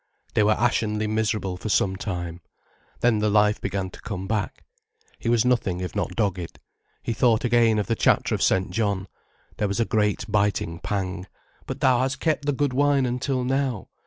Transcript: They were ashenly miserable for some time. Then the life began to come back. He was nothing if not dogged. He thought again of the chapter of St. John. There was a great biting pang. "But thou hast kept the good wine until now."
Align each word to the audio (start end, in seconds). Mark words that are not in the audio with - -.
They 0.33 0.41
were 0.41 0.55
ashenly 0.55 1.05
miserable 1.07 1.57
for 1.57 1.69
some 1.69 1.95
time. 1.95 2.41
Then 3.01 3.19
the 3.19 3.29
life 3.29 3.61
began 3.61 3.91
to 3.91 4.01
come 4.01 4.25
back. 4.25 4.63
He 5.19 5.29
was 5.29 5.45
nothing 5.45 5.79
if 5.79 5.95
not 5.95 6.15
dogged. 6.15 6.57
He 7.03 7.13
thought 7.13 7.43
again 7.43 7.77
of 7.77 7.85
the 7.85 7.93
chapter 7.93 8.33
of 8.33 8.41
St. 8.41 8.71
John. 8.71 9.07
There 9.57 9.67
was 9.67 9.79
a 9.79 9.85
great 9.85 10.25
biting 10.27 10.79
pang. 10.79 11.27
"But 11.67 11.81
thou 11.81 11.99
hast 11.99 12.19
kept 12.19 12.47
the 12.47 12.51
good 12.51 12.73
wine 12.73 13.05
until 13.05 13.43
now." 13.43 13.89